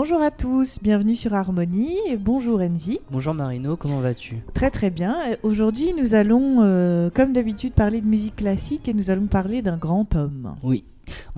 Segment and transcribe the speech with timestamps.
[0.00, 1.98] Bonjour à tous, bienvenue sur Harmonie.
[2.20, 3.00] Bonjour Enzi.
[3.10, 4.36] Bonjour Marino, comment vas-tu?
[4.54, 5.16] Très très bien.
[5.42, 9.76] Aujourd'hui, nous allons, euh, comme d'habitude, parler de musique classique et nous allons parler d'un
[9.76, 10.54] grand homme.
[10.62, 10.84] Oui,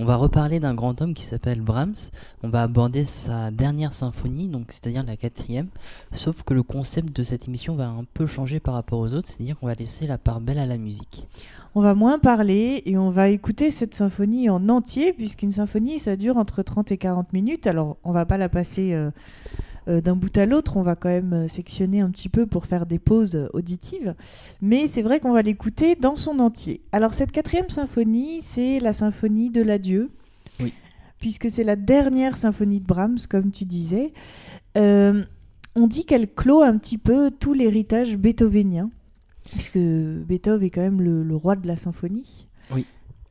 [0.00, 2.10] on va reparler d'un grand homme qui s'appelle Brahms.
[2.42, 5.68] On va aborder sa dernière symphonie, donc c'est-à-dire la quatrième.
[6.12, 9.28] Sauf que le concept de cette émission va un peu changer par rapport aux autres,
[9.28, 11.26] c'est-à-dire qu'on va laisser la part belle à la musique.
[11.74, 16.16] On va moins parler et on va écouter cette symphonie en entier, puisqu'une symphonie, ça
[16.16, 17.66] dure entre 30 et 40 minutes.
[17.66, 19.10] Alors, on va pas la passer euh,
[19.88, 22.66] euh, d'un bout à l'autre, on va quand même euh, sectionner un petit peu pour
[22.66, 24.14] faire des pauses auditives.
[24.60, 26.80] Mais c'est vrai qu'on va l'écouter dans son entier.
[26.92, 30.10] Alors, cette quatrième symphonie, c'est la symphonie de l'adieu.
[30.60, 30.72] Oui.
[31.18, 34.12] Puisque c'est la dernière symphonie de Brahms, comme tu disais.
[34.76, 38.90] on dit qu'elle clôt un petit peu tout l'héritage beethovenien.
[39.52, 42.46] Puisque Beethoven est quand même le, roi de la symphonie.
[42.72, 42.86] Oui,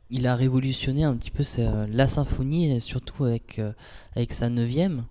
[0.09, 1.43] il a révolutionné un petit peu
[1.91, 3.71] la symphonie, et surtout avec, euh,
[4.15, 5.05] avec sa neuvième.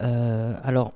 [0.00, 0.92] Euh, alors,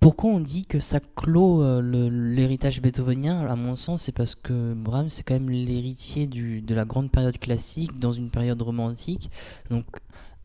[0.00, 1.80] pourquoi on dit que ça clôt euh,
[2.10, 6.84] l'héritage beethovenien À mon sens, c'est parce que Brahms, c'est quand même l'héritier de la
[6.84, 9.30] grande période classique dans une période romantique.
[9.70, 9.86] Donc,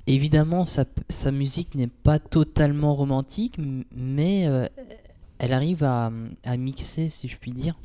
[0.06, 0.86] évidemment, sa,
[1.32, 3.58] musique n'est pas totalement romantique,
[3.96, 4.48] mais
[5.40, 6.12] elle arrive à,
[6.58, 7.76] mixer, si je puis dire,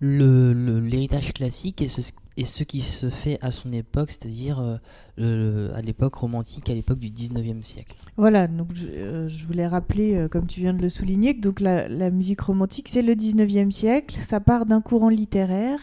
[0.00, 2.02] l'héritage classique et ce,
[2.36, 4.78] et ce qui se fait à son époque, c'est-à-dire
[5.18, 7.94] euh, à l'époque romantique, à l'époque du 19e siècle.
[8.18, 11.60] Voilà, donc je, euh, voulais rappeler, euh, comme tu viens de le souligner, que donc
[11.60, 15.78] la, musique romantique, c'est le 19e siècle, ça part d'un courant littéraire,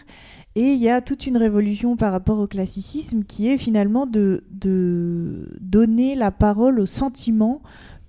[0.54, 4.44] et il y a toute une révolution par rapport au classicisme qui est finalement de,
[4.52, 7.64] de donner la parole au sentiment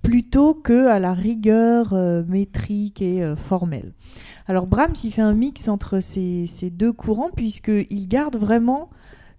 [0.05, 3.91] plutôt que à la rigueur euh, métrique et euh, formelle.
[4.47, 8.91] Alors Brahms, il fait un mix entre ces, deux courants puisqu'il garde vraiment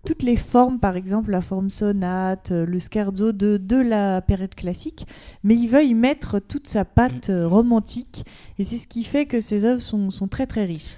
[0.04, 4.56] toutes les formes, par exemple la forme sonate, euh, le scherzo de, de la période
[4.56, 5.06] classique,
[5.44, 8.24] mais il veut y mettre toute sa patte romantique
[8.58, 10.96] et c'est ce qui fait que ses œuvres sont, sont très très riches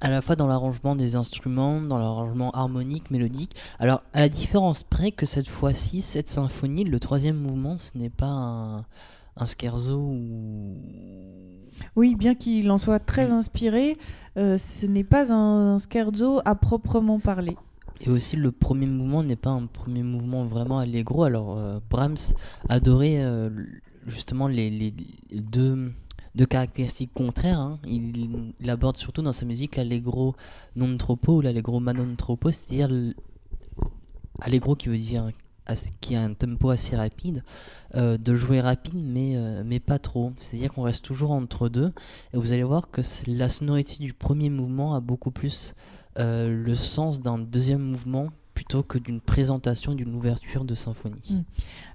[0.00, 3.54] à la fois dans l'arrangement des instruments, dans l'arrangement harmonique, mélodique.
[3.78, 8.10] Alors, à la différence près que cette fois-ci, cette symphonie, le troisième mouvement, ce n'est
[8.10, 8.84] pas un,
[9.36, 10.76] un scherzo ou...
[11.96, 13.96] Oui, bien qu'il en soit très inspiré,
[14.36, 17.56] euh, ce n'est pas un, scherzo à proprement parler.
[18.00, 21.24] Et aussi, le premier mouvement n'est pas un premier mouvement vraiment allegro.
[21.24, 22.34] Alors, euh, Brahms
[22.68, 23.50] adorait euh,
[24.06, 24.94] justement les, les
[25.30, 25.92] deux
[26.34, 27.60] de caractéristiques contraires.
[27.60, 27.78] Hein.
[27.86, 30.34] Il, aborde surtout dans sa musique l'allegro
[30.76, 32.88] non troppo ou l'allegro ma non troppo, c'est-à-dire
[34.40, 35.30] allegro qui veut dire
[36.00, 37.42] qui a un tempo assez rapide,
[37.94, 40.32] euh, de jouer rapide mais, euh, mais pas trop.
[40.38, 41.92] C'est-à-dire qu'on reste toujours entre deux.
[42.34, 45.74] Et vous allez voir que la sonorité du premier mouvement a beaucoup plus
[46.18, 51.22] euh, le sens d'un deuxième mouvement plutôt que d'une présentation, d'une ouverture de symphonie.
[51.30, 51.42] Hmm.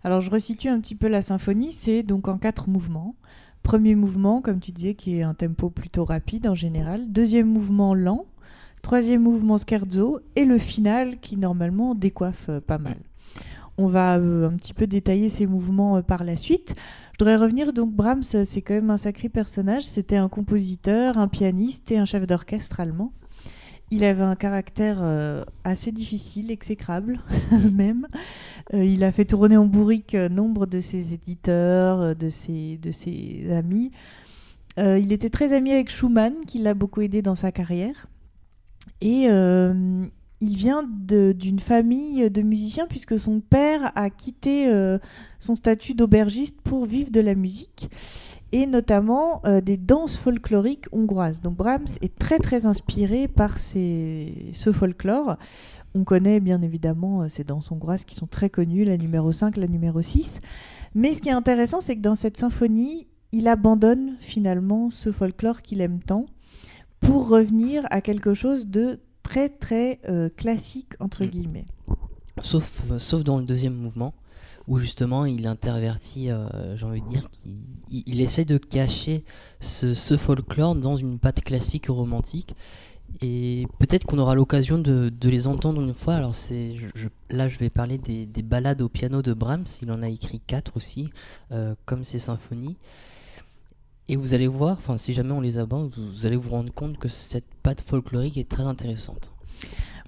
[0.04, 3.16] Alors je resitue un petit peu la symphonie, c'est donc en quatre mouvements.
[3.66, 7.12] Premier mouvement, comme tu disais, qui est un tempo plutôt rapide en général.
[7.12, 8.28] Deuxième mouvement lent.
[8.84, 10.20] Troisième mouvement scherzo.
[10.36, 12.98] Et le final qui normalement décoiffe euh, pas mal.
[13.80, 16.76] On va euh, un petit peu détailler ces mouvements euh, par la suite.
[17.14, 19.82] Je voudrais revenir, donc Brahms, c'est quand même un sacré personnage.
[19.88, 23.14] C'était un compositeur, un pianiste et un chef d'orchestre allemand.
[23.92, 27.20] Il avait un caractère euh, assez difficile, exécrable
[27.72, 28.08] même.
[28.74, 32.92] Euh, il a fait tourner en bourrique euh, nombre de ses éditeurs, de ses, de
[32.92, 33.92] ses amis.
[34.78, 38.08] il était très ami avec Schumann, qui l'a beaucoup aidé dans sa carrière.
[39.02, 39.28] Et
[40.42, 44.72] il vient d'une famille de musiciens puisque son père a quitté
[45.40, 47.90] son statut d'aubergiste pour vivre de la musique
[48.52, 51.42] et notamment euh, des danses folkloriques hongroises.
[51.42, 55.38] Donc Brahms est très très inspiré par ces, ce folklore.
[55.94, 59.58] On connaît bien évidemment euh, ces danses hongroises qui sont très connues, la numéro 5,
[59.58, 60.40] la numéro 6.
[60.94, 65.62] Mais ce qui est intéressant, c'est que dans cette symphonie, il abandonne finalement ce folklore
[65.62, 66.26] qu'il aime tant
[67.00, 71.28] pour revenir à quelque chose de très très euh, classique, entre mm.
[71.28, 71.66] guillemets.
[72.42, 74.14] Sauf, sauf dans le deuxième mouvement,
[74.68, 79.24] où justement il intervertit, euh, j'ai envie de dire, qu'il il, essaie de cacher
[79.60, 82.56] ce, folklore dans une patte classique romantique.
[83.22, 86.16] Et peut-être qu'on aura l'occasion de, les entendre une fois.
[86.16, 86.76] Alors c'est,
[87.30, 89.66] là, je vais parler des, des, ballades au piano de Brahms.
[89.82, 91.10] Il en a écrit quatre aussi,
[91.52, 92.78] euh, comme ses symphonies.
[94.08, 96.98] Et vous allez voir, enfin, si jamais on les aborde, vous allez vous rendre compte
[96.98, 99.32] que cette patte folklorique est très intéressante.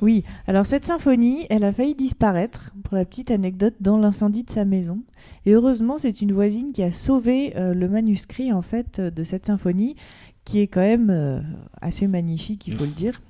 [0.02, 4.52] Oui, alors cette symphonie, elle a failli disparaître, pour la petite anecdote, dans l'incendie de
[4.52, 5.00] sa maison.
[5.46, 9.48] Et heureusement, c'est une voisine qui a sauvé euh, le manuscrit, en fait, de cette
[9.48, 9.96] symphonie,
[10.46, 11.42] qui est quand même euh,
[11.82, 13.22] assez magnifique, il faut le dire.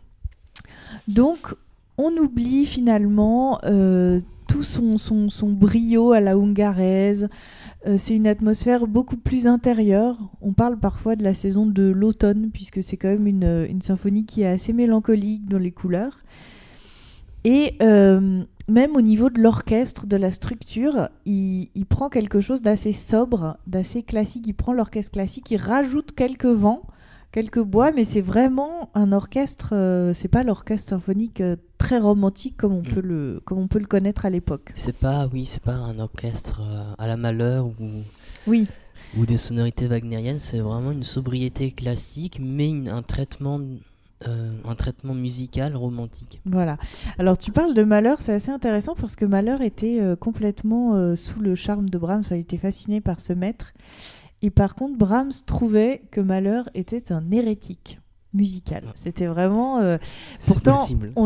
[1.07, 1.55] Donc,
[1.97, 7.29] on oublie finalement euh, tout son, son, son brio à la hungaraise.
[7.85, 10.17] Euh, c'est une atmosphère beaucoup plus intérieure.
[10.41, 14.25] On parle parfois de la saison de l'automne, puisque c'est quand même une, une, symphonie
[14.25, 16.23] qui est assez mélancolique dans les couleurs.
[17.43, 22.61] Et euh, même au niveau de l'orchestre, de la structure, il, il prend quelque chose
[22.61, 24.47] d'assez sobre, d'assez classique.
[24.47, 26.81] Il prend l'orchestre classique, il rajoute quelques vents
[27.31, 29.69] quelques bois, mais c'est vraiment un orchestre.
[29.73, 32.93] Euh, c'est pas l'orchestre symphonique euh, très romantique comme on Mm.
[32.93, 34.71] peut le comme on peut le connaître à l'époque.
[34.75, 37.73] C'est pas, oui, c'est pas un orchestre euh, à la malheur ou,
[38.47, 38.67] Oui,
[39.17, 43.59] ou des sonorités wagnériennes, c'est vraiment une sobriété classique, mais une- un traitement,
[44.27, 46.41] euh, un traitement musical romantique.
[46.45, 46.77] voilà.
[47.19, 51.15] Alors tu parles de Malheur, c'est assez intéressant parce que Malheur était euh, complètement euh,
[51.15, 52.23] sous le charme de Brahms.
[52.31, 53.73] Il était fasciné par ce maître.
[54.41, 57.99] Et par contre, Brahms trouvait que Malheur était un hérétique
[58.33, 58.83] musical.
[58.83, 58.91] Ouais.
[58.95, 59.79] C'était vraiment.
[59.79, 59.97] euh,
[60.45, 60.77] Pourtant,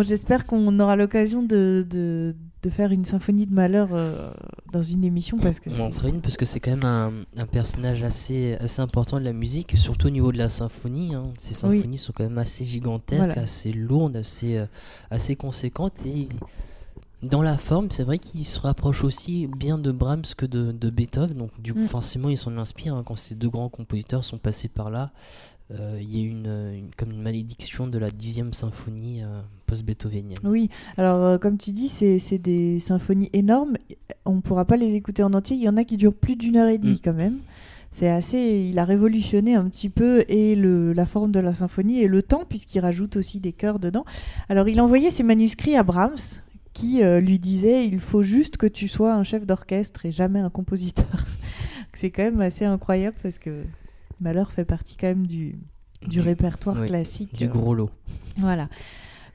[0.03, 4.31] j'espère qu'on aura l'occasion de, de, de faire une symphonie de Malheur euh,
[4.71, 7.11] dans une émission parce que On en ferait une parce que c'est quand même un,
[7.35, 11.13] un personnage assez, assez important de la musique, surtout au niveau de la symphonie.
[11.15, 11.23] hein.
[11.37, 11.75] Ces Oui.
[11.77, 13.41] symphonies sont quand même assez gigantesques, Voilà.
[13.41, 14.65] assez lourdes, assez, euh,
[15.09, 15.95] assez conséquentes.
[16.05, 16.29] Et
[17.23, 20.89] dans la forme, c'est vrai qu'il se rapproche aussi bien de Brahms que de, de
[20.89, 21.37] Beethoven.
[21.37, 21.83] Donc, du coup, Mm.
[21.87, 22.95] forcément, ils s'en inspirent.
[22.95, 23.03] hein.
[23.05, 25.11] Quand ces deux grands compositeurs sont passés par là,
[25.71, 29.39] euh, il y a eu une, une- comme une malédiction de la dixième symphonie euh,
[29.67, 30.37] post-beethovenienne.
[30.43, 33.77] Oui, alors euh, comme tu dis, c'est c'est des symphonies énormes.
[34.25, 35.55] On ne pourra pas les écouter en entier.
[35.55, 37.03] Il y en a qui durent plus d'une heure et demie Mm.
[37.03, 37.37] quand même.
[37.91, 38.67] C'est assez.
[38.69, 42.21] Il a révolutionné un petit peu et le, la forme de la symphonie et le
[42.23, 44.05] temps puisqu'il rajoute aussi des chœurs dedans.
[44.49, 46.41] Alors il envoyait ses manuscrits à Brahms
[46.73, 50.39] qui euh, lui disait il faut juste que tu sois un chef d'orchestre et jamais
[50.39, 51.25] un compositeur.
[51.93, 53.63] c'est quand même assez incroyable parce que
[54.19, 55.55] Malheur fait partie quand même du,
[56.07, 57.35] du répertoire oui, classique.
[57.35, 57.89] Du gros lot.
[58.37, 58.69] voilà.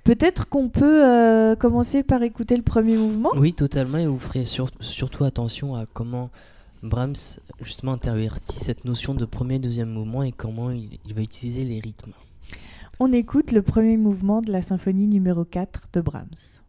[0.04, 3.30] Peut-être qu'on peut euh, commencer par écouter le premier mouvement.
[3.36, 6.30] Oui, totalement, et vous ferez sur- surtout attention à comment
[6.84, 11.22] Brahms justement intervertit cette notion de premier et deuxième mouvement et comment il, il va
[11.22, 12.12] utiliser les rythmes.
[13.00, 16.62] On écoute le premier mouvement de la symphonie numéro 4 de Brahms.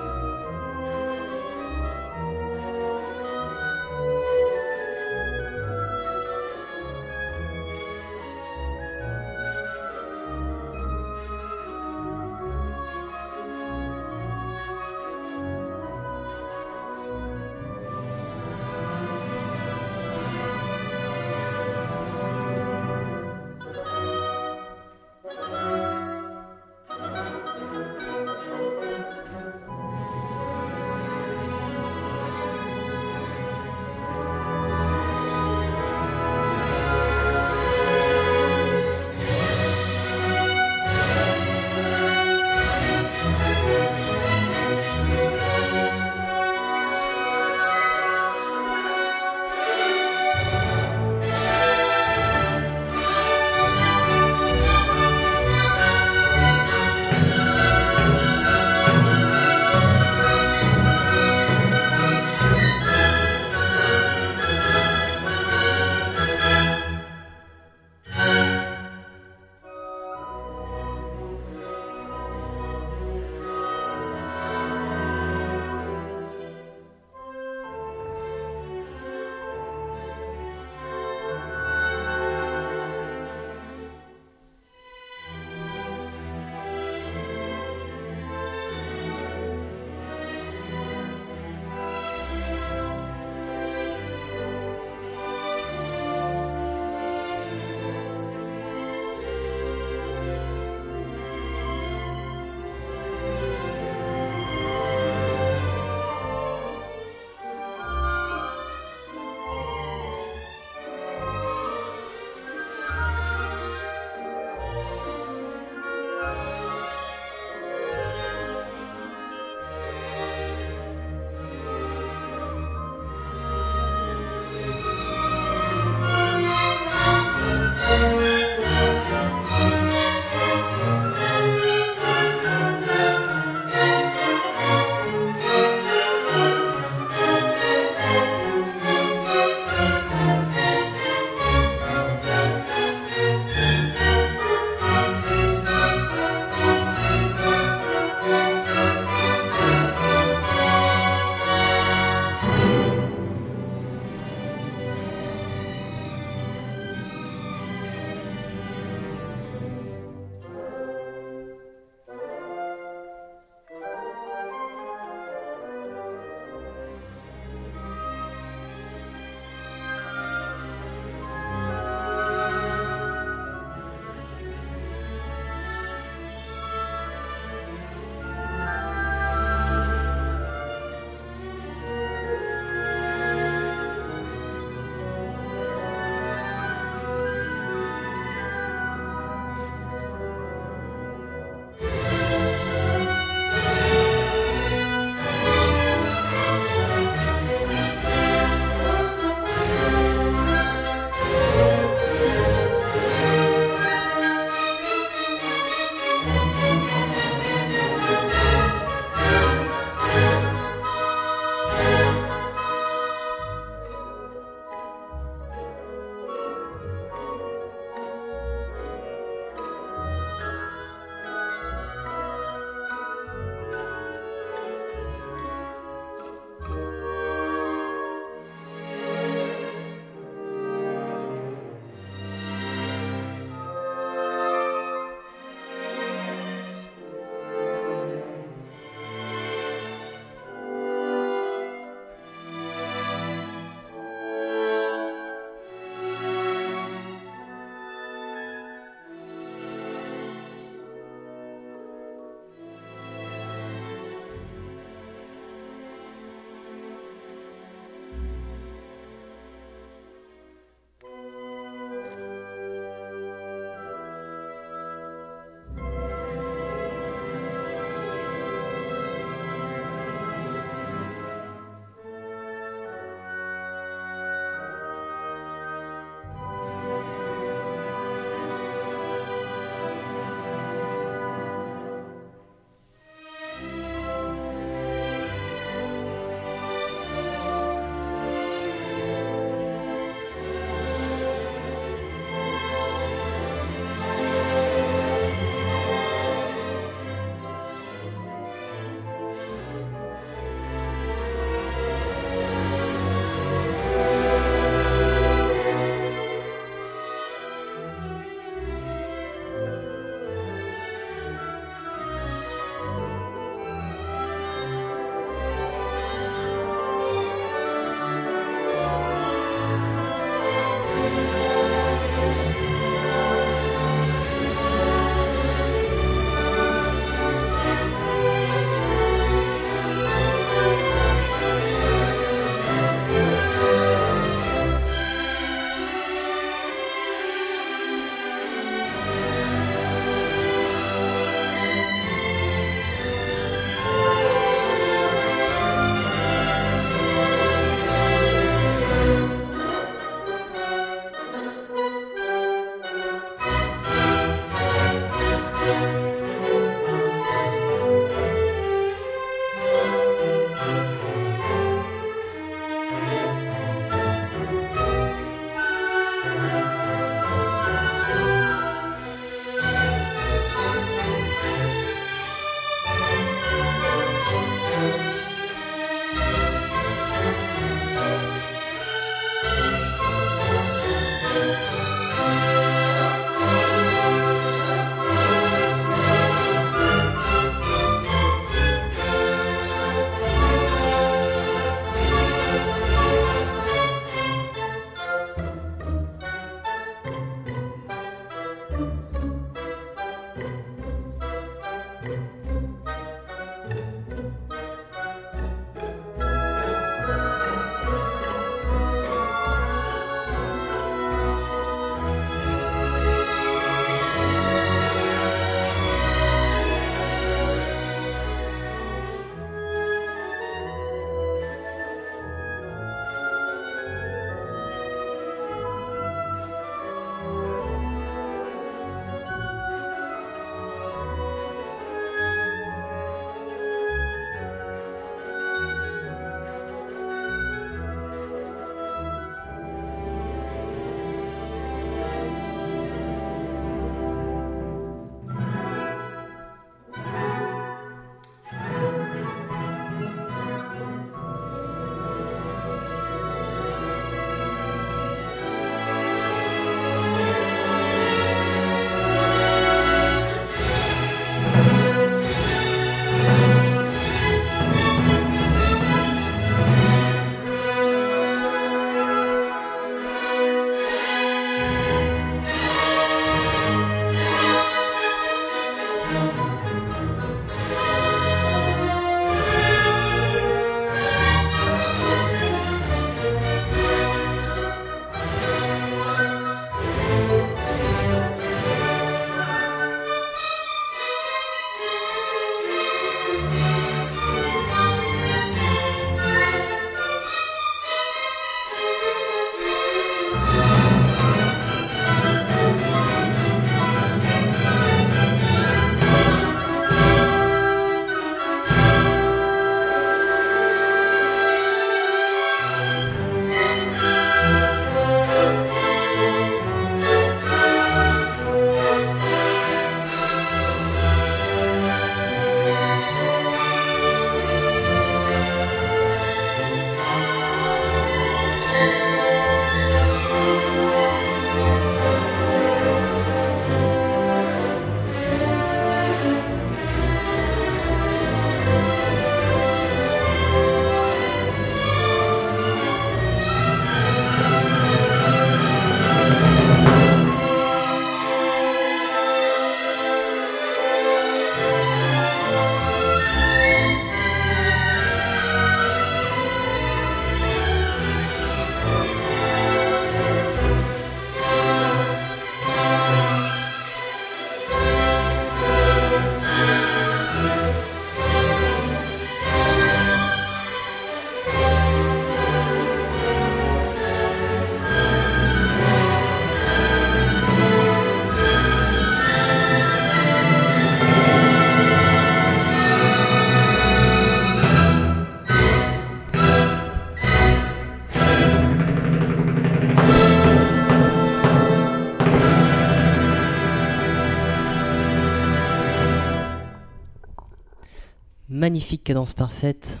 [598.72, 600.00] Magnifique cadence parfaite,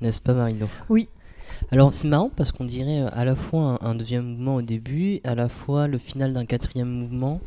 [0.00, 0.66] n'est-ce pas Marino?
[0.88, 1.10] Oui.
[1.70, 4.62] Alors c'est marrant parce qu'on dirait euh, à la fois un, un, deuxième mouvement au
[4.62, 7.38] début, à la fois le final d'un quatrième mouvement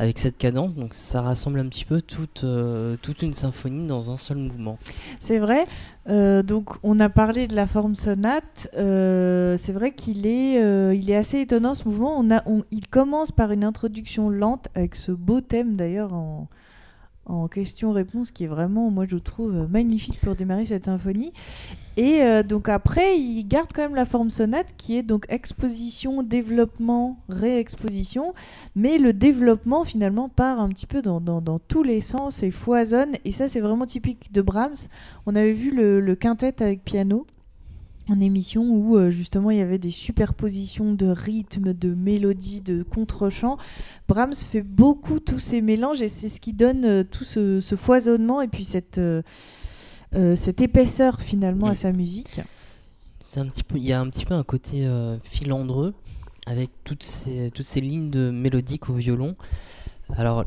[0.00, 0.74] avec cette cadence.
[0.74, 4.78] Donc ça rassemble un petit peu toute, euh, toute une symphonie dans un seul mouvement.
[5.20, 5.68] C'est vrai.
[6.08, 8.68] Euh, donc on a parlé de la forme sonate.
[8.76, 10.54] Euh, c'est vrai qu'il est,
[10.96, 12.16] il est assez étonnant ce mouvement.
[12.18, 16.48] On a, on, il commence par une introduction lente avec ce beau thème d'ailleurs en,
[17.26, 21.32] en question-réponse qui est vraiment, moi je trouve, magnifique pour démarrer cette symphonie.
[21.96, 26.22] Et euh, donc après, il garde quand même la forme sonate qui est donc exposition,
[26.22, 28.34] développement, réexposition.
[28.74, 33.12] Mais le développement finalement part un petit peu dans, dans, tous les sens et foisonne.
[33.24, 34.88] Et ça, c'est vraiment typique de Brahms.
[35.26, 37.26] On avait vu le, le quintet avec piano
[38.08, 42.82] en émission où euh, justement il y avait des superpositions de rythmes, de mélodies, de
[42.82, 43.56] contre-chants.
[44.08, 47.76] Brahms fait beaucoup tous ces mélanges et c'est ce qui donne euh, tout ce, ce,
[47.76, 49.22] foisonnement et puis cette, euh,
[50.12, 51.70] cette épaisseur finalement mmh.
[51.70, 52.40] à sa musique.
[53.20, 54.86] C'est un petit peu, il y a un petit peu un côté
[55.22, 55.94] filandreux
[56.46, 59.34] avec toutes ces, toutes ces lignes de mélodiques au violon.
[60.14, 60.44] Alors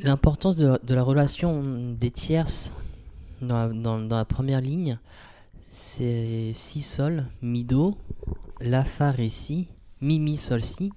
[0.00, 1.62] l'importance de, de, la relation
[1.94, 2.72] des tierces
[3.40, 4.98] dans la, dans, dans la première ligne,
[5.78, 7.96] c'est si sol, mi do,
[8.60, 9.68] la fa ré si,
[10.00, 10.90] mi mi sol si,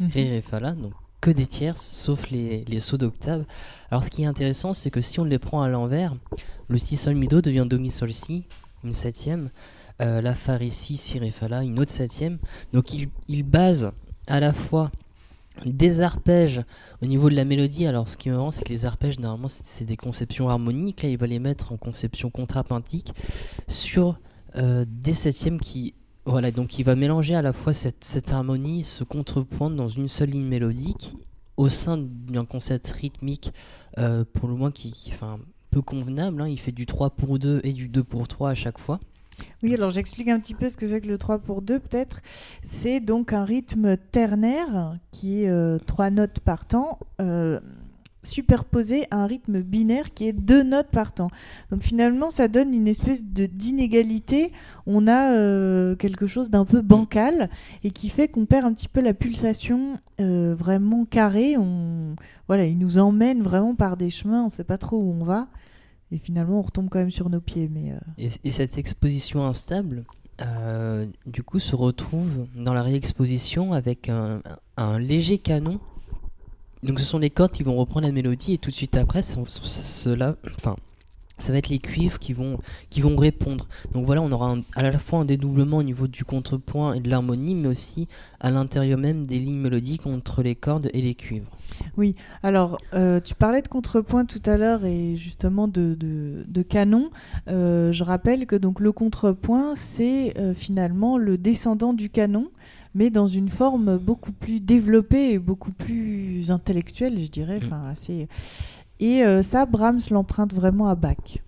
[0.00, 3.44] ré ré fa la, donc que des tierces, sauf les, les sauts d'octave.
[3.90, 6.16] Alors ce qui est intéressant, c'est que si on les prend à l'envers,
[6.68, 8.44] le si sol mi do devient do mi sol si,
[8.82, 9.50] une septième,
[10.00, 12.38] euh, la fa ré si, si ré fa la, une autre septième.
[12.72, 13.92] Donc il, il base
[14.26, 14.90] à la fois
[15.64, 16.62] des arpèges
[17.02, 17.86] au niveau de la mélodie.
[17.86, 21.02] Alors, ce qui me rend, c'est que les arpèges, normalement, c'est des conceptions harmoniques.
[21.02, 23.12] Là, il va les mettre en conception contrapuntique
[23.68, 24.18] sur
[24.56, 25.94] euh, des septièmes qui.
[26.24, 30.30] Voilà, donc il va mélanger à la fois cette, harmonie, ce contrepoint dans une seule
[30.30, 31.14] ligne mélodique
[31.56, 33.52] au sein d'un concept rythmique
[33.98, 35.38] euh, pour le moins qui, qui enfin,
[35.70, 36.42] peu convenable.
[36.42, 36.48] Hein.
[36.48, 38.98] Il fait du 3 pour 2 et du 2 pour 3 à chaque fois.
[39.62, 42.20] Oui, alors j'explique un petit peu ce que c'est que le 3 pour 2 peut-être.
[42.64, 46.98] C'est donc un rythme ternaire qui est euh, trois notes par temps.
[47.20, 47.60] Euh,
[48.26, 51.30] superposé à un rythme binaire qui est deux notes par temps.
[51.70, 54.52] Donc finalement, ça donne une espèce de d'inégalité.
[54.86, 57.48] On a euh, quelque chose d'un peu bancal
[57.84, 61.56] et qui fait qu'on perd un petit peu la pulsation euh, vraiment carrée.
[62.48, 65.24] Voilà, il nous emmène vraiment par des chemins, on ne sait pas trop où on
[65.24, 65.46] va.
[66.12, 67.68] Et finalement, on retombe quand même sur nos pieds.
[67.68, 67.98] Mais euh...
[68.18, 70.04] et, et, cette exposition instable,
[70.40, 74.42] euh, du coup, se retrouve dans la réexposition avec un,
[74.76, 75.80] un, léger canon.
[76.82, 79.22] Donc, ce sont les cordes qui vont reprendre la mélodie, et tout de suite après,
[79.22, 80.76] cela, enfin,
[81.38, 82.58] ça va être les cuivres qui vont,
[82.90, 83.66] qui vont répondre.
[83.92, 87.00] Donc voilà, on aura un, à la fois un dédoublement au niveau du contrepoint et
[87.00, 88.08] de l'harmonie, mais aussi
[88.40, 91.50] à l'intérieur même des lignes mélodiques entre les cordes et les cuivres.
[91.96, 96.62] Oui, alors euh, tu parlais de contrepoint tout à l'heure et justement de, de, de
[96.62, 97.10] canon.
[97.48, 102.48] Euh, je rappelle que donc le contrepoint, c'est euh, finalement le descendant du canon
[102.94, 108.26] mais dans une forme beaucoup plus développée et beaucoup plus intellectuelle, je dirais, enfin assez.
[109.00, 111.38] Et euh, ça, Brahms l'emprunte vraiment à Bach.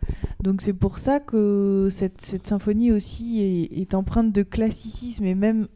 [0.41, 5.35] Donc c'est pour ça que cette, cette symphonie aussi est, est, empreinte de classicisme et
[5.35, 5.67] même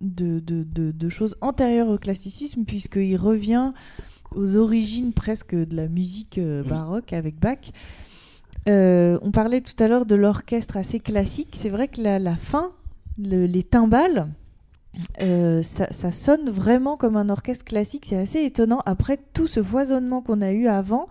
[0.00, 3.72] de, de, de, de choses antérieures au classicisme, puisqu'il revient
[4.34, 7.72] aux origines presque de la musique euh, baroque avec Bach.
[8.68, 11.50] Euh, on parlait tout à l'heure de l'orchestre assez classique.
[11.52, 12.72] C'est vrai que la, la fin,
[13.18, 14.28] le, les timbales,
[15.20, 18.80] euh, ça, ça, sonne vraiment comme un orchestre classique, c'est assez étonnant.
[18.86, 21.08] Après tout ce foisonnement qu'on a eu avant,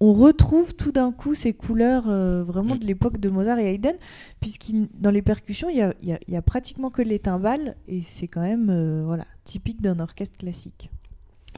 [0.00, 3.94] on retrouve tout d'un coup ces couleurs euh, vraiment de l'époque de Mozart et Haydn,
[4.40, 8.28] puisque dans les percussions, il n'y a, y a, pratiquement que les timbales, et c'est
[8.28, 10.90] quand même euh, voilà, typique d'un orchestre classique.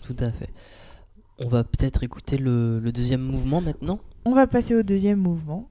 [0.02, 0.50] Tout à fait.
[1.38, 5.68] On va peut-être écouter le, le deuxième mouvement maintenant On va passer au deuxième mouvement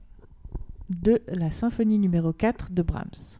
[0.88, 3.38] de la symphonie numéro 4 de Brahms.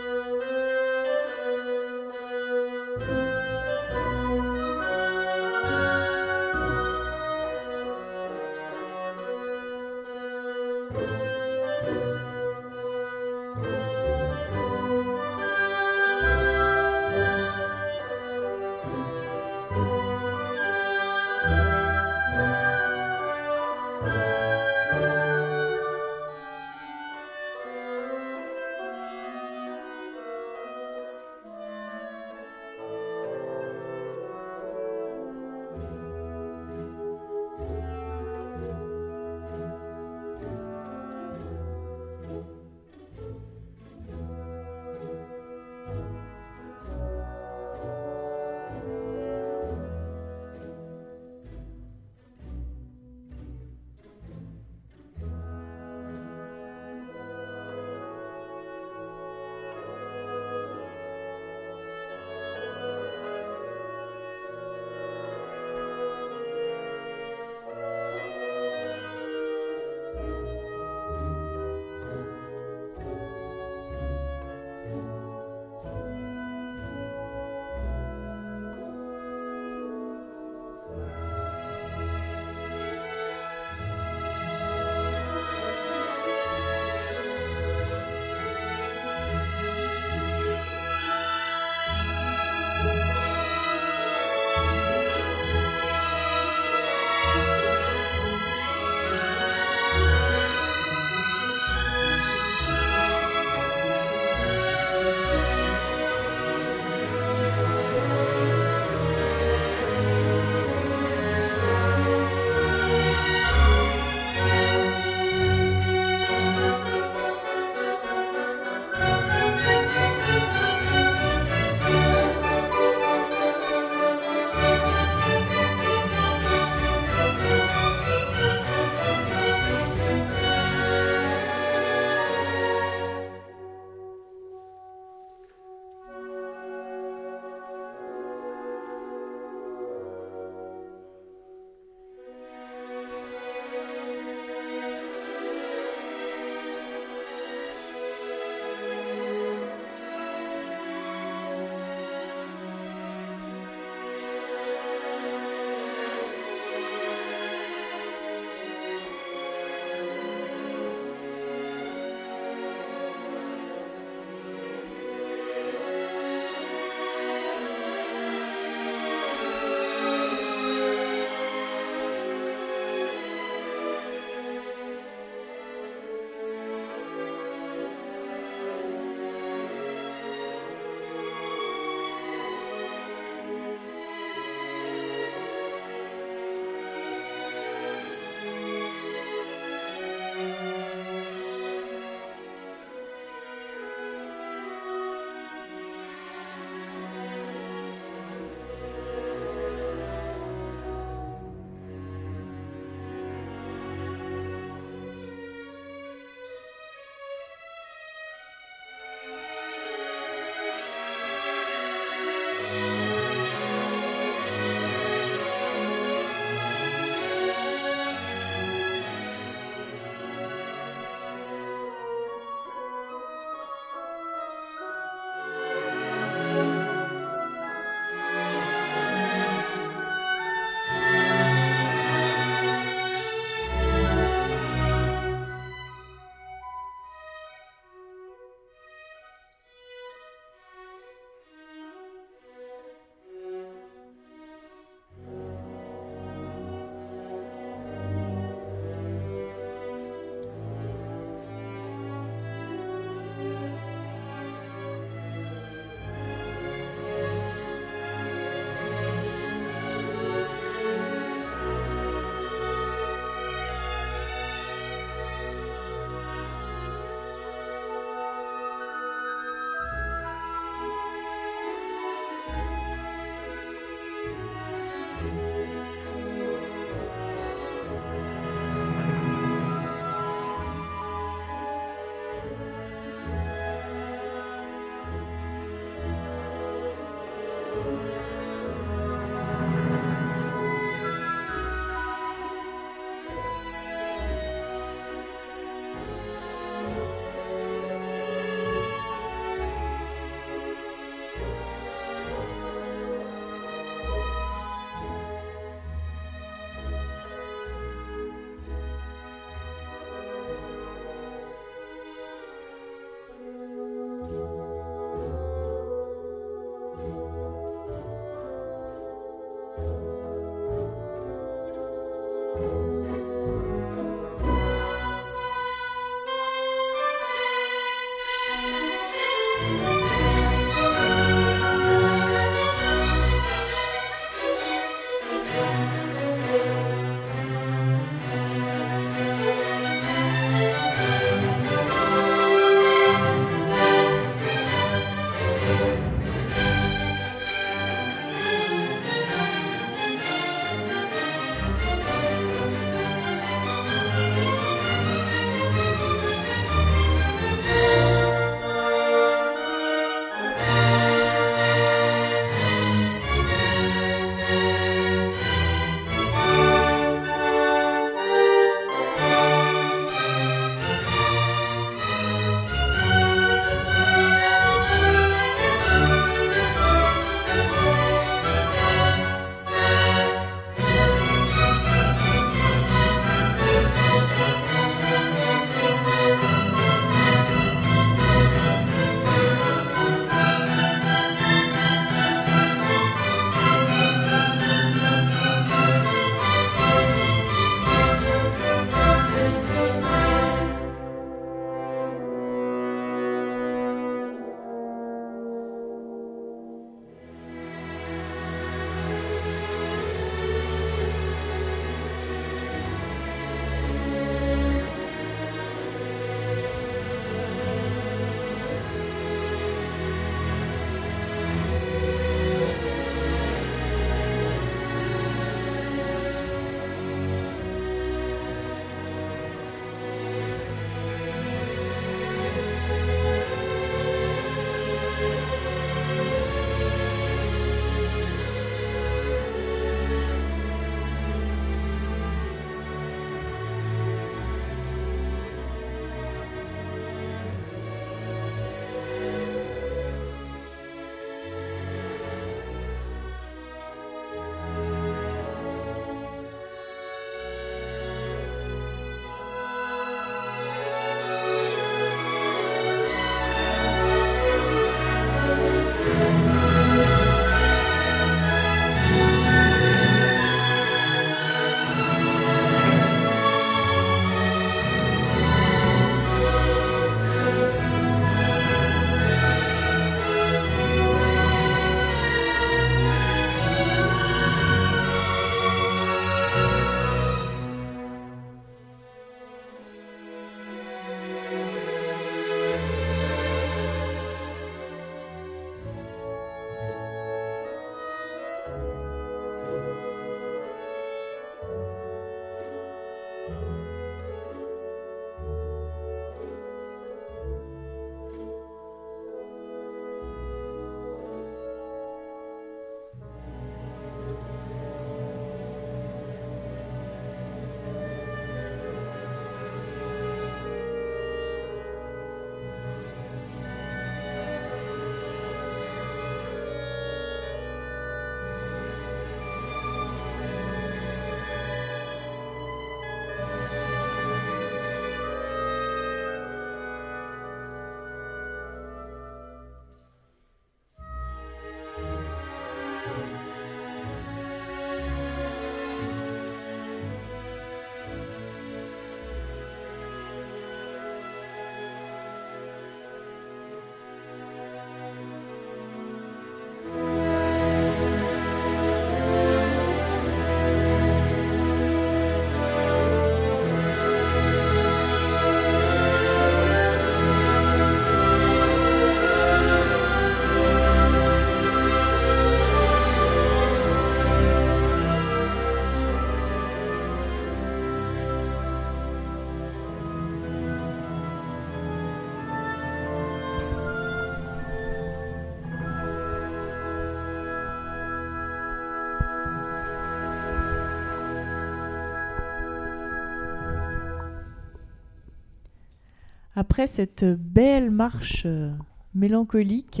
[596.80, 598.70] Après cette belle marche euh,
[599.14, 600.00] mélancolique,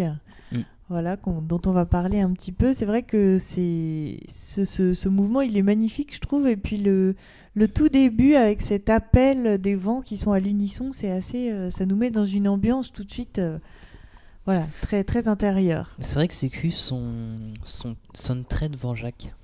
[0.52, 0.60] Mm.
[0.88, 5.08] voilà, dont on va parler un petit peu, c'est vrai que c'est ce, ce- ce
[5.10, 6.48] mouvement, il est magnifique, je trouve.
[6.48, 7.14] Et puis le,
[7.54, 11.68] le tout début avec cet appel des vents qui sont à l'unisson, c'est assez, euh,
[11.70, 13.58] ça nous met dans une ambiance tout de suite, euh,
[14.46, 15.94] voilà, très très intérieure.
[16.00, 17.12] C'est vrai que ces culs sont,
[17.62, 19.34] sont, sonnent très Dvorak.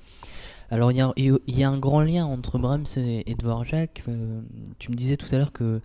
[0.70, 4.02] Alors il y a, il y a un grand lien entre Brahms et, et Dvorak.
[4.08, 4.40] Euh,
[4.78, 5.80] tu me disais tout à l'heure que,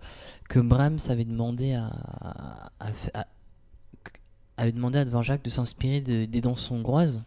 [0.48, 1.86] que Brahms avait demandé à,
[2.80, 3.26] à- à-
[4.56, 7.22] avait demandé à Dvorak de s'inspirer de- des danses hongroises.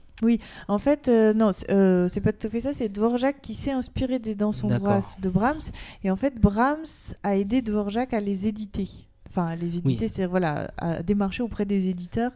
[0.70, 2.72] En fait, euh, non, c'est euh, c'est pas tout à fait ça.
[2.74, 5.60] C'est Dvorak qui s'est inspiré des danses hongroises de Brahms.
[6.04, 8.90] Et en fait, Brahms a aidé Dvorak à les éditer.
[9.30, 10.12] Enfin, à les éditer, Oui.
[10.14, 12.32] c'est voilà, à démarcher auprès des éditeurs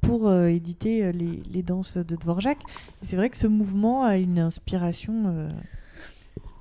[0.00, 2.58] pour euh, éditer euh, les, danses de Dvorak.
[3.02, 5.26] C'est vrai que ce mouvement a une inspiration.
[5.26, 5.50] euh,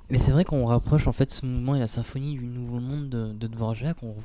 [0.09, 3.09] Mais c'est vrai qu'on rapproche en fait ce mouvement et la symphonie du Nouveau Monde
[3.09, 3.97] de, de Dvorak.
[4.03, 4.15] On,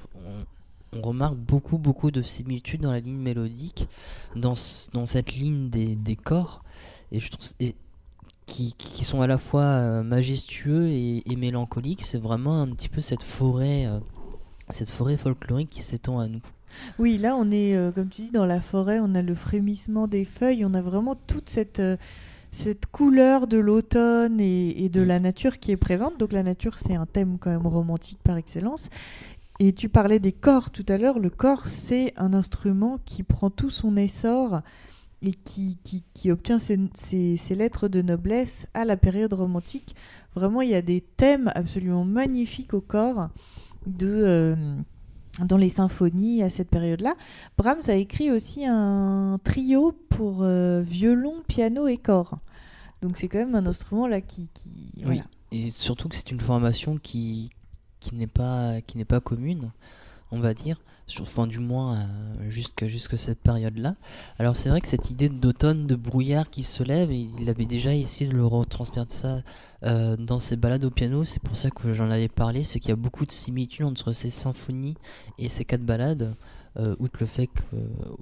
[1.02, 3.88] remarque beaucoup beaucoup de similitudes dans la ligne mélodique,
[4.36, 4.54] dans,
[4.92, 6.62] dans cette ligne des, des corps,
[7.10, 7.74] et je trouve et,
[8.46, 12.04] qui, qui sont à la fois majestueux et, mélancoliques.
[12.04, 13.88] C'est vraiment un petit peu cette forêt,
[14.70, 16.42] cette forêt folklorique qui s'étend à nous.
[16.98, 20.06] Oui, là, on est, euh, comme tu dis, dans la forêt, on a le frémissement
[20.06, 21.96] des feuilles, on a vraiment toute cette, euh,
[22.52, 25.06] cette couleur de l'automne et, et de Mm.
[25.08, 26.18] la nature qui est présente.
[26.18, 28.90] Donc la nature, c'est un thème quand même romantique par excellence.
[29.60, 31.18] Et tu parlais des corps tout à l'heure.
[31.18, 34.60] Le corps, c'est un instrument qui prend tout son essor
[35.22, 39.94] et qui, qui, qui obtient ses, ses- ses lettres de noblesse à la période romantique.
[40.34, 43.28] Vraiment, il y a des thèmes absolument magnifiques au corps
[43.86, 44.06] de...
[44.08, 44.76] euh,
[45.40, 47.14] dans les symphonies à cette période-là.
[47.58, 52.38] Brahms a écrit aussi un trio pour euh, violon, piano et corps.
[53.02, 55.02] Donc c'est quand même un instrument là qui, qui Oui.
[55.04, 55.22] voilà.
[55.52, 57.50] Et surtout que c'est une formation qui,
[58.00, 59.70] qui n'est pas, qui n'est pas commune,
[60.34, 62.06] on va dire, sur, enfin, du moins euh,
[62.50, 63.94] jusque, jusque cette période-là.
[64.38, 67.94] Alors c'est vrai que cette idée d'automne, de brouillard qui se lève, il avait déjà
[67.94, 69.42] essayé de le retransmettre ça
[69.84, 72.88] euh, dans ses balades au piano, c'est pour ça que j'en avais parlé, c'est qu'il
[72.88, 74.94] y a beaucoup de similitudes entre ces symphonies
[75.38, 76.34] et ces quatre balades,
[76.78, 77.62] euh, outre, le fait que,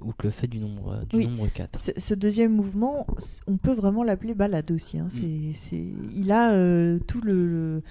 [0.03, 1.27] outre le fait du nombre, du Oui.
[1.27, 1.79] nombre 4.
[1.79, 3.07] Ce, ce deuxième mouvement,
[3.47, 4.97] on peut vraiment l'appeler balade aussi.
[4.97, 5.01] Mm.
[5.01, 5.07] hein.
[5.09, 6.51] C'est- c'est- il a
[7.07, 7.83] tout le, le-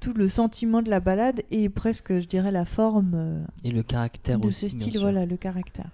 [0.00, 3.82] tout le sentiment de la balade et presque, je dirais, la forme euh, Et le
[3.82, 4.70] caractère de aussi.
[4.70, 5.90] ce style, voilà, le caractère.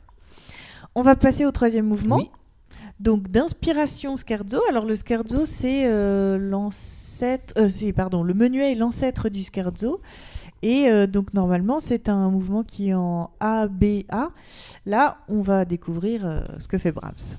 [0.95, 2.17] On va passer au troisième mouvement.
[2.17, 2.31] Oui.
[2.99, 4.59] Donc d'inspiration scherzo.
[4.71, 10.01] Alors le scherzo c'est euh, l'ancêtre, euh, c'est pardon, le menuet est l'ancêtre du scherzo.
[10.63, 14.31] Et euh, donc normalement c'est un mouvement qui est en A B A.
[14.87, 17.37] Là on va découvrir ce que fait Brahms.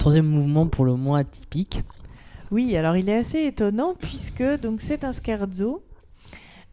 [0.00, 1.84] Troisième mouvement pour le moins atypique.
[2.50, 5.84] Oui, alors il est assez étonnant puisque donc c'est un scherzo.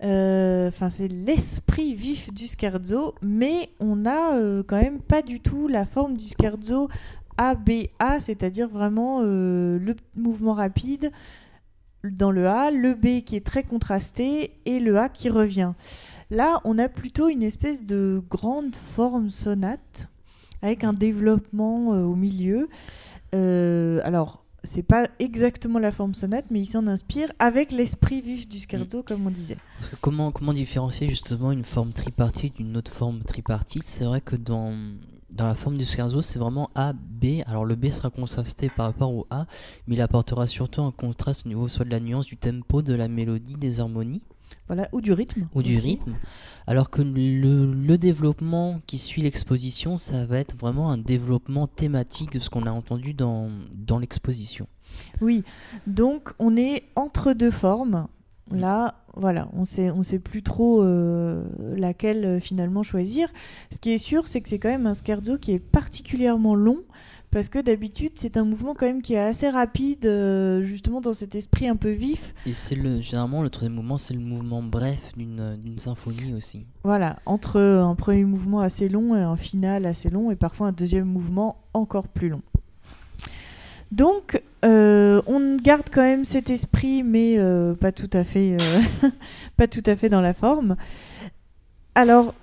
[0.04, 5.40] Euh, Enfin, c'est l'esprit vif du scherzo, mais on n'a euh, quand même pas du
[5.40, 6.88] tout la forme du scherzo
[7.38, 11.12] ABA, c'est-à-dire vraiment euh, le mouvement rapide
[12.04, 15.74] dans le A, le B qui est très contrasté et le A qui revient.
[16.32, 20.10] Là, on a plutôt une espèce de grande forme sonate
[20.62, 22.70] avec un développement euh, au milieu.
[23.36, 28.48] Euh, alors, c'est pas exactement la forme sonate, mais il s'en inspire avec l'esprit vif
[28.48, 29.58] du scherzo, comme on disait.
[29.80, 33.86] Parce que comment, comment différencier justement une forme tripartite d'une autre forme tripartite?
[33.86, 34.74] C'est vrai que dans,
[35.30, 37.42] dans la forme du scherzo, c'est vraiment A, B.
[37.46, 39.46] Alors le B sera contrasté par rapport au A,
[39.88, 42.94] mais il apportera surtout un contraste au niveau soit de la nuance, du tempo, de
[42.94, 44.22] la mélodie, des harmonies
[44.68, 45.48] Voilà, ou du rythme.
[45.56, 46.16] ou du rythme.
[46.66, 52.34] Alors que le, le développement qui suit l'exposition, ça va être vraiment un développement thématique
[52.34, 54.68] de ce qu'on a entendu dans, dans l'exposition.
[55.22, 55.44] Oui,
[55.86, 58.08] donc on est entre deux formes.
[58.50, 61.44] Là, voilà, on sait, on sait plus trop euh,
[61.76, 63.28] laquelle euh, finalement choisir.
[63.72, 66.80] Ce qui est sûr, c'est que c'est quand même un scherzo qui est particulièrement long,
[67.38, 71.14] parce que d'habitude, c'est un mouvement quand même qui est assez rapide, euh, justement dans
[71.14, 72.34] cet esprit un peu vif.
[72.48, 76.66] Et c'est le généralement le troisième mouvement, c'est le mouvement bref d'une d'une symphonie aussi.
[76.84, 80.72] Voilà, entre un premier mouvement assez long et un final assez long, et parfois un
[80.72, 82.42] deuxième mouvement encore plus long.
[83.92, 89.10] Donc, euh, on garde quand même cet esprit, mais euh, pas tout à fait, euh,
[89.58, 90.76] pas tout à fait dans la forme.
[91.94, 92.34] Alors,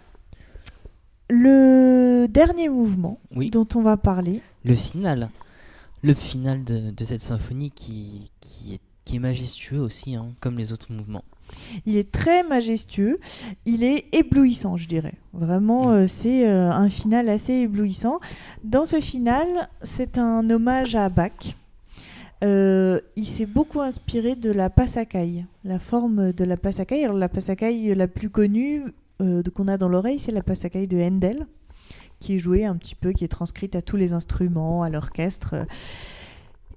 [1.28, 3.50] le dernier mouvement Oui.
[3.50, 5.30] dont on va parler, Le final,
[6.02, 10.56] le final de, de cette symphonie qui, qui, est, qui est majestueux aussi, hein, comme
[10.58, 11.24] les autres mouvements.
[11.84, 13.18] il est très majestueux,
[13.66, 15.14] il est éblouissant, je dirais.
[15.34, 15.92] Vraiment, Mm.
[15.94, 18.18] euh, c'est euh, un final assez éblouissant.
[18.62, 21.54] Dans ce final, c'est un hommage à Bach.
[22.42, 27.04] Euh, il s'est beaucoup inspiré de la passacaille, la forme de la passacaille.
[27.04, 28.82] Alors la passacaille la plus connue
[29.54, 31.46] qu'on a dans l'oreille, c'est la passacaille de Handel,
[32.24, 35.66] qui est jouée un petit peu, qui est transcrite à tous les instruments, à l'orchestre.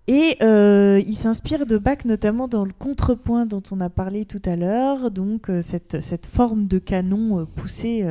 [0.07, 4.41] Et euh, il s'inspire de Bach notamment dans le contrepoint dont on a parlé tout
[4.43, 8.03] à l'heure, donc euh, cette, cette forme de canon euh, poussée,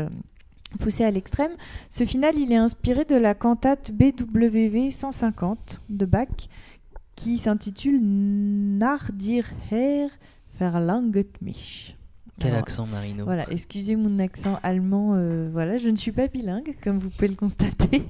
[1.00, 1.52] à l'extrême.
[1.90, 6.48] Ce final, il est inspiré de la cantate BWV 150 de Bach,
[7.16, 10.08] qui s'intitule Nach dir Herr
[10.58, 11.95] verlanget mich.
[12.38, 15.14] Quel Alors, accent, Marino voilà, excusez mon accent allemand.
[15.14, 18.02] euh, voilà, je ne suis pas bilingue, comme vous pouvez le constater.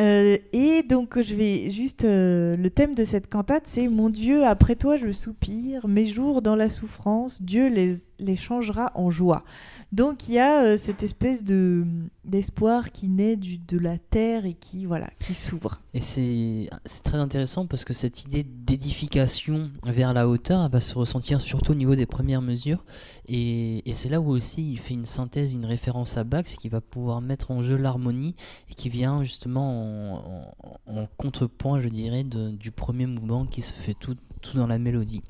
[0.00, 2.04] Euh, et donc, je vais juste.
[2.04, 6.42] euh, le thème de cette cantate, c'est Mon Dieu, après toi je soupire, mes jours
[6.42, 9.44] dans la souffrance, Dieu les, changera en joie.
[9.92, 11.84] Donc, il y a euh, cette espèce de
[12.24, 15.82] d'espoir qui naît du, de la terre et qui, voilà, qui s'ouvre.
[15.92, 16.68] Et c'est
[17.02, 21.72] très intéressant parce que cette idée d'édification vers la hauteur elle va se ressentir surtout
[21.72, 22.82] au niveau des premières mesures.
[23.28, 26.70] Et, et c'est là où aussi il fait une synthèse, une référence à Bach, qu'il
[26.70, 28.34] va pouvoir mettre en jeu l'harmonie
[28.70, 30.54] et qui vient justement en,
[30.88, 34.66] en- en contrepoint, je dirais, de- du premier mouvement qui se fait tout, tout dans
[34.66, 35.22] la mélodie.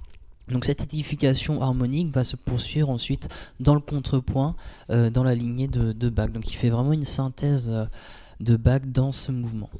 [0.48, 3.28] Donc cette édification harmonique va se poursuivre ensuite
[3.60, 4.56] dans le contrepoint,
[4.90, 6.30] euh, dans la lignée de, de Bach.
[6.32, 7.86] Donc il fait vraiment une synthèse euh,
[8.40, 9.70] de Bach dans ce mouvement.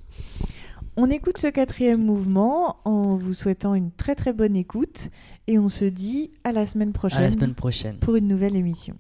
[0.97, 5.11] On écoute ce quatrième mouvement en vous souhaitant une très très bonne écoute
[5.49, 7.19] et on se dit à la semaine prochaine.
[7.19, 7.99] À la semaine prochaine.
[7.99, 8.95] pour une nouvelle émission.